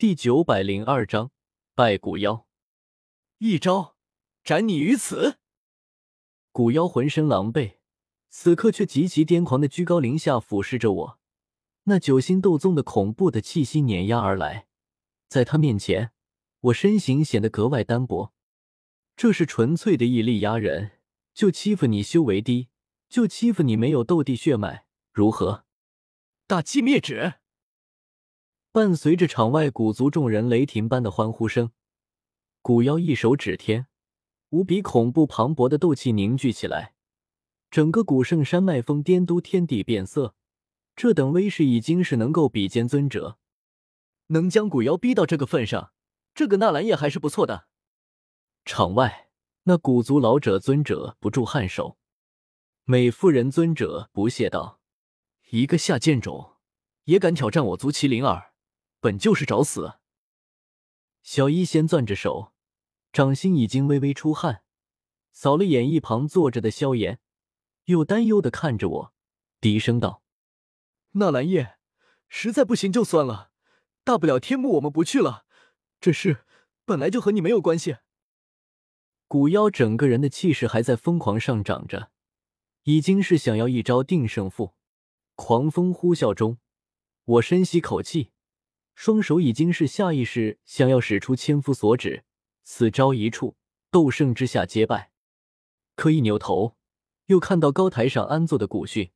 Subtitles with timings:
[0.00, 1.30] 第九百零二章
[1.74, 2.46] 拜古妖，
[3.36, 3.98] 一招
[4.42, 5.36] 斩你于此。
[6.52, 7.74] 古妖浑身狼狈，
[8.30, 11.18] 此刻却极其癫狂的居高临下俯视着我，
[11.82, 14.68] 那九星斗宗的恐怖的气息碾压而来，
[15.28, 16.12] 在他面前，
[16.60, 18.32] 我身形显得格外单薄。
[19.14, 20.92] 这是纯粹的毅力压人，
[21.34, 22.70] 就欺负你修为低，
[23.10, 25.66] 就欺负你没有斗帝血脉，如何？
[26.46, 27.39] 大气灭指。
[28.72, 31.72] 伴随着场外古族众人雷霆般的欢呼声，
[32.62, 33.88] 古妖一手指天，
[34.50, 36.94] 无比恐怖磅礴的斗气凝聚起来，
[37.68, 40.36] 整个古圣山脉峰颠都，天地变色。
[40.94, 43.38] 这等威势已经是能够比肩尊者，
[44.28, 45.92] 能将古妖逼到这个份上，
[46.32, 47.66] 这个纳兰叶还是不错的。
[48.64, 49.30] 场外
[49.64, 51.98] 那古族老者尊者不住颔首，
[52.84, 54.78] 美妇人尊者不屑道
[55.50, 56.52] ：“一个下贱种，
[57.06, 58.46] 也敢挑战我族麒麟儿！”
[59.00, 59.94] 本就是找死！
[61.22, 62.52] 小医仙攥着手，
[63.12, 64.62] 掌心已经微微出汗，
[65.32, 67.18] 扫了眼一旁坐着的萧炎，
[67.84, 69.14] 又担忧的看着我，
[69.58, 70.22] 低声道
[71.12, 71.78] ：“纳兰叶，
[72.28, 73.50] 实在不行就算了，
[74.04, 75.46] 大不了天幕我们不去了。
[75.98, 76.44] 这事
[76.84, 77.96] 本来就和你没有关系。”
[79.26, 82.10] 古妖整个人的气势还在疯狂上涨着，
[82.82, 84.74] 已经是想要一招定胜负。
[85.36, 86.58] 狂风呼啸中，
[87.24, 88.32] 我深吸口气。
[89.02, 92.22] 双手已经是下意识想要使出千夫所指，
[92.64, 93.56] 此招一出，
[93.90, 95.10] 斗圣之下皆败。
[95.96, 96.76] 可一扭头，
[97.24, 99.10] 又看到高台上安坐的古训，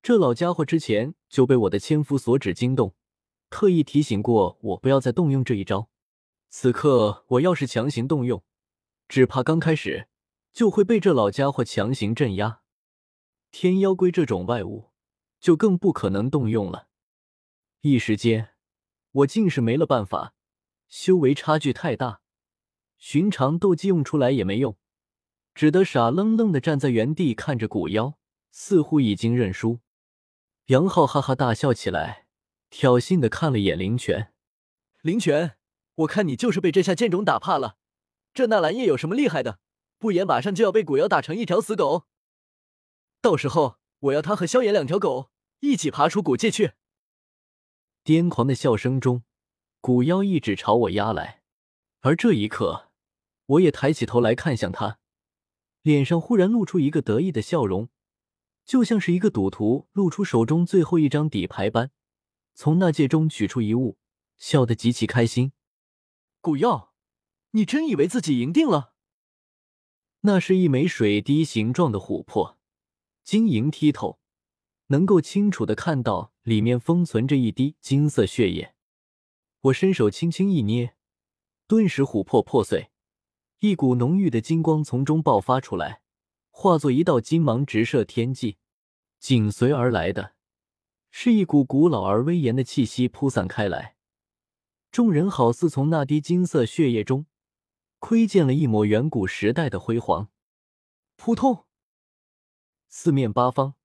[0.00, 2.94] 这老家伙之前就被我的千夫所指惊动，
[3.50, 5.90] 特意提醒过我不要再动用这一招。
[6.48, 8.44] 此刻我要是强行动用，
[9.08, 10.06] 只怕刚开始
[10.52, 12.60] 就会被这老家伙强行镇压。
[13.50, 14.90] 天妖龟这种外物，
[15.40, 16.86] 就更不可能动用了。
[17.80, 18.50] 一时间。
[19.12, 20.34] 我竟是没了办法，
[20.88, 22.20] 修为差距太大，
[22.98, 24.76] 寻常斗技用出来也没用，
[25.54, 28.16] 只得傻愣愣的站在原地看着古妖，
[28.50, 29.80] 似乎已经认输。
[30.66, 32.26] 杨浩哈哈大笑起来，
[32.70, 34.32] 挑衅的看了眼林泉
[35.02, 35.56] ：“林泉，
[35.96, 37.76] 我看你就是被这下贱种打怕了。
[38.32, 39.58] 这纳兰叶有什么厉害的？
[39.98, 42.06] 不言马上就要被古妖打成一条死狗，
[43.20, 46.72] 到时候我要他和萧炎两条狗一起爬出古界去。”
[48.02, 49.24] 癫狂的笑声中，
[49.80, 51.42] 古妖一指朝我压来，
[52.00, 52.90] 而这一刻，
[53.44, 54.98] 我也抬起头来看向他，
[55.82, 57.90] 脸上忽然露出一个得意的笑容，
[58.64, 61.90] 就像是一个赌徒露出手中最后一张底牌般，
[62.54, 63.98] 从那戒中取出一物，
[64.38, 65.52] 笑得极其开心。
[66.40, 66.94] 古妖，
[67.50, 68.94] 你真以为自己赢定了？
[70.20, 72.58] 那是一枚水滴形状的琥珀，
[73.22, 74.18] 晶莹剔透。
[74.86, 78.74] 能够清楚的看到里面封存着一滴金色血液，
[79.60, 80.96] 我伸手轻轻一捏，
[81.68, 82.90] 顿时琥珀破碎，
[83.60, 86.02] 一股浓郁的金光从中爆发出来，
[86.50, 88.58] 化作一道金芒直射天际。
[89.20, 90.34] 紧随而来的
[91.12, 93.94] 是一股古老而威严的气息铺散开来，
[94.90, 97.26] 众人好似从那滴金色血液中
[98.00, 100.30] 窥见了一抹远古时代的辉煌。
[101.14, 101.66] 扑通，
[102.88, 103.76] 四面八方。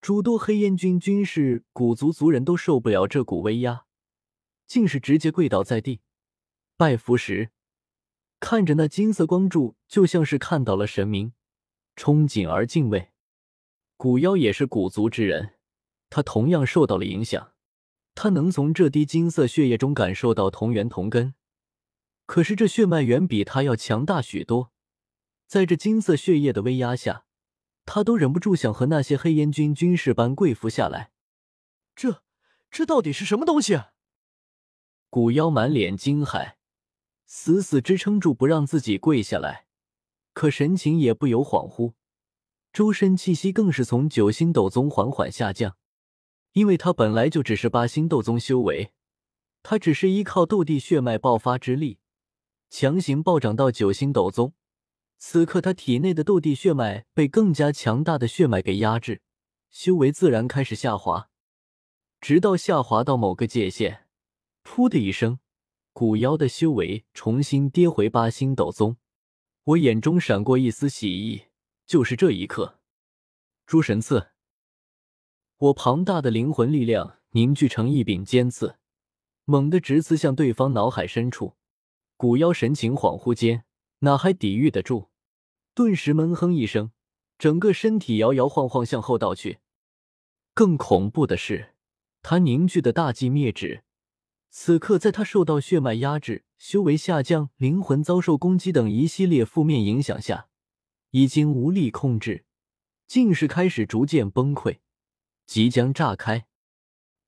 [0.00, 3.84] 诸多黑烟军军士、古族族人都受不了这股威压，
[4.66, 6.00] 竟是直接跪倒在地，
[6.76, 7.50] 拜服时，
[8.38, 11.32] 看着那金色光柱，就像是看到了神明，
[11.96, 13.10] 憧憬而敬畏。
[13.96, 15.54] 古妖也是古族之人，
[16.08, 17.52] 他同样受到了影响，
[18.14, 21.34] 他能从这滴金色血液中感受到同源同根，
[22.24, 24.70] 可是这血脉远比他要强大许多，
[25.48, 27.24] 在这金色血液的威压下。
[27.90, 31.10] 他都忍不住想和那些黑烟军军士般跪伏下来，
[31.96, 32.22] 这
[32.70, 33.76] 这到底是什么东西？
[33.76, 33.92] 啊
[35.08, 36.56] 古妖满脸惊骇，
[37.24, 39.68] 死死支撑住不让自己跪下来，
[40.34, 41.94] 可神情也不由恍惚，
[42.74, 45.78] 周身气息更是从九星斗宗缓缓下降，
[46.52, 48.92] 因为他本来就只是八星斗宗修为，
[49.62, 52.00] 他只是依靠斗帝血脉爆发之力，
[52.68, 54.52] 强行暴涨到九星斗宗。
[55.20, 59.20] 此刻，他体内的斗帝血脉被更加强大的血脉给压制，
[59.68, 61.28] 修为自然开始下滑，
[62.20, 64.06] 直到下滑到某个界限，
[64.62, 65.40] 噗的一声，
[65.92, 68.96] 古妖的修为重新跌回八星斗宗。
[69.64, 71.46] 我眼中闪过一丝喜意，
[71.84, 72.78] 就是这一刻，
[73.66, 74.28] 诸神刺，
[75.58, 78.78] 我庞大的灵魂力量凝聚成一柄尖刺，
[79.44, 81.56] 猛地直刺向对方脑海深处。
[82.16, 83.64] 古妖神情恍惚间。
[84.00, 85.08] 哪还抵御得住？
[85.74, 86.92] 顿时闷哼一声，
[87.38, 89.58] 整个身体摇摇晃晃向后倒去。
[90.54, 91.74] 更恐怖的是，
[92.22, 93.84] 他凝聚的大寂灭指
[94.50, 100.48] 此刻，在他受到血脉压制、修为下降、灵魂遭受攻击等一系列负面影响下，
[101.10, 102.44] 已经无力控制，
[103.06, 104.78] 竟是开始逐渐崩溃，
[105.46, 106.46] 即将炸开。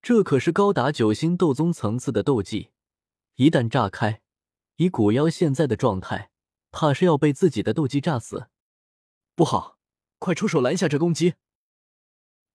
[0.00, 2.70] 这可是高达九星斗宗层次的斗技，
[3.34, 4.22] 一旦炸开，
[4.76, 6.30] 以古妖现在的状态，
[6.70, 8.48] 怕是要被自己的斗技炸死。
[9.34, 9.78] 不好，
[10.18, 11.34] 快出手拦下这攻击！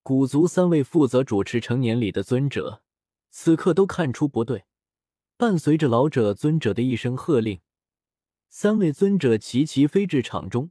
[0.01, 2.83] 古族三位负责主持成年礼的尊者。
[3.35, 4.65] 此刻都看出不对，
[5.37, 7.61] 伴随着老者尊者的一声喝令，
[8.47, 10.69] 三位尊者齐齐飞至场中，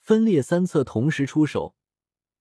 [0.00, 1.76] 分列三侧，同时出手，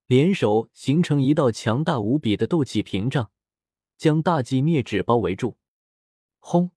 [0.05, 3.29] 联手形成一道强大无比的斗气屏障，
[3.97, 5.57] 将大寂灭指包围住。
[6.39, 6.71] 轰！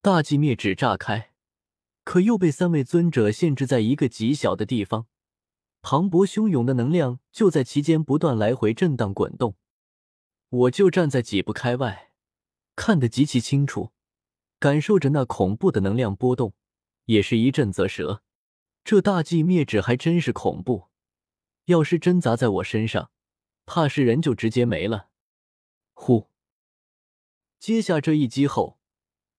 [0.00, 1.32] 大寂灭指炸开，
[2.08, 5.06] 可又被三位尊者限制在一个极小的地方，
[5.82, 9.56] 磅礴汹涌的能量就在其间不断来回震荡滚动。
[10.48, 12.12] 我就站在几步开外，
[12.74, 13.92] 看得极其清楚，
[14.58, 16.54] 感受着那恐怖的能量波动，
[17.04, 18.22] 也是一阵啧舌。
[18.82, 20.86] 这大寂灭指还真是恐怖，
[21.66, 23.10] 要是真砸在我身上，
[23.66, 25.10] 怕是人就直接没了。
[25.92, 26.30] 呼！
[27.58, 28.78] 接下这一击后，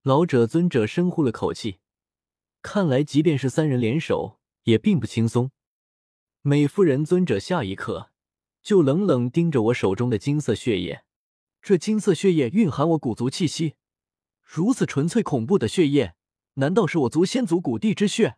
[0.03, 1.79] 老者尊者深呼了口气，
[2.71, 5.49] 看来即便是三人联手，也并不轻松。
[6.43, 8.11] 美妇人尊者下一刻。
[8.61, 11.03] 就冷冷盯着我手中的金色血液，
[11.63, 13.73] 这金色血液蕴含我古族气息，
[14.43, 16.13] 如此纯粹恐怖的血液，
[16.55, 18.37] 难道是我族先祖古帝之血？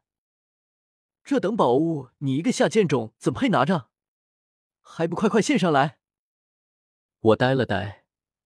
[1.26, 3.90] 这等宝物，你一个下贱种怎配拿着？
[4.80, 5.98] 还不快快献上来！
[7.20, 8.06] 我呆了呆，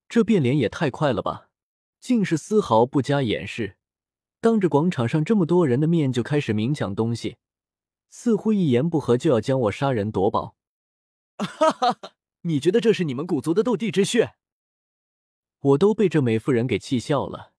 [0.09, 1.51] 这变脸也太快了吧，
[1.99, 3.77] 竟是丝毫不加掩饰，
[4.45, 7.37] 当着广场上这么多人的面就开始明抢东西，
[8.11, 10.55] 似乎一言不合就要将我杀人夺宝。
[11.39, 12.13] 哈哈哈！
[12.41, 14.35] 你觉得这是你们古族的斗帝之血？
[15.61, 17.53] 我都被这美妇人给气笑了，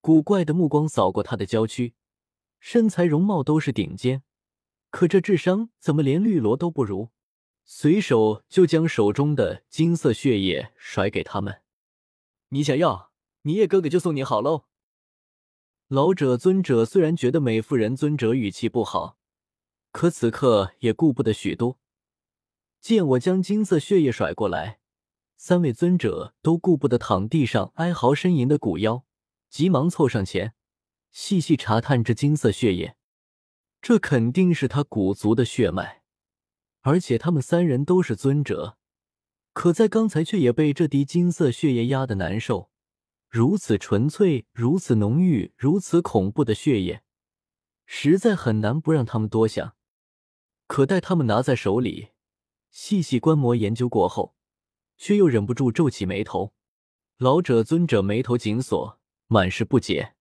[0.00, 1.94] 古怪的目光扫过她的娇躯，
[2.58, 4.24] 身材容貌都是顶尖，
[4.90, 7.10] 可这智商怎么连绿萝都不如？
[7.64, 11.62] 随手就将手中的金色血液甩给他们。
[12.48, 13.12] 你想要，
[13.42, 14.64] 你也哥哥就送你好喽。
[15.88, 19.18] 老者尊者虽然觉得美妇人尊者语气不好，
[19.92, 21.78] 可此刻也顾不得许多。
[22.80, 24.80] 见我将金色血液甩过来，
[25.36, 29.04] 三位尊者都顾不得躺地上哀嚎呻吟的骨妖，
[29.48, 30.54] 急忙凑上前，
[31.12, 32.96] 细细查探这金色血液。
[33.80, 36.02] 这肯定是他古族的血脉，
[36.80, 38.76] 而且他们三人都是尊者，
[39.52, 42.72] 可在刚才却也被这滴金色血液压得难受。
[43.28, 47.02] 如此纯粹、如此浓郁、如此恐怖的血液，
[47.84, 49.76] 实在很难不让他们多想。
[50.66, 52.10] 可待他们拿在手里，
[52.70, 54.34] 细细观摩研究过后，
[54.96, 56.54] 却又忍不住皱起眉头。
[57.18, 60.14] 老者尊者眉头紧锁，满是不解。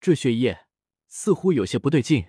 [0.00, 0.66] 这血液
[1.06, 2.28] 似乎有些不对劲。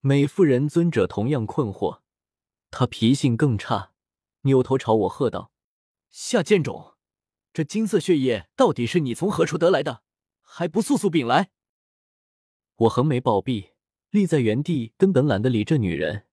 [0.00, 2.00] 美妇人尊者同样困惑，
[2.70, 3.92] 他脾性更差，
[4.42, 5.52] 扭头朝我喝道
[6.10, 6.91] ：“下贱种，
[7.52, 10.02] 这金色血液到底是你从何处得来的？
[10.40, 11.50] 还不速速禀来！”
[12.76, 13.70] 我横眉暴毙，
[14.10, 16.26] 立在原地，根本懒得理这女人，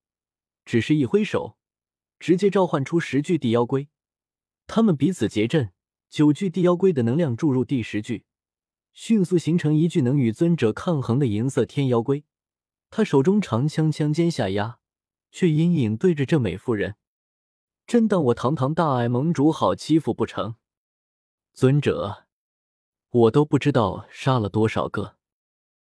[0.64, 1.56] 只是一挥手。
[2.18, 3.88] 直接召唤出十具地妖龟，
[4.66, 5.72] 他们彼此结阵，
[6.10, 8.26] 九具地妖龟的能量注入第十具，
[8.92, 12.26] 迅速形成一具能与尊者抗衡的银色天妖龟。
[12.90, 14.80] 他手中长枪枪尖下压，
[15.32, 16.96] 却隐隐对着这美妇人。
[17.86, 20.56] 真当我堂堂大爱盟主好欺负不成？
[21.60, 22.24] 尊者，
[23.10, 25.16] 我都不知道杀了多少个。